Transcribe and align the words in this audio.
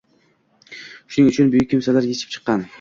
Shunig 1.17 1.31
uchun 1.35 1.53
buyuk 1.53 1.71
kimsalar 1.77 2.11
yetishib 2.11 2.37
chiqqan. 2.39 2.69